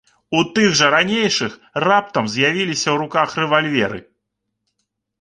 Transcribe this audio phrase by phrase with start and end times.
[0.37, 1.53] У тых жа ранейшых
[1.85, 3.99] раптам з'явіліся ў руках рэвальверы.